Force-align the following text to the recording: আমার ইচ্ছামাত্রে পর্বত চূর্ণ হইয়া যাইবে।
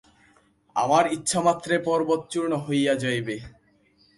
আমার 0.75 1.05
ইচ্ছামাত্রে 1.13 1.75
পর্বত 1.87 2.21
চূর্ণ 2.31 2.51
হইয়া 2.65 2.93
যাইবে। 2.95 3.35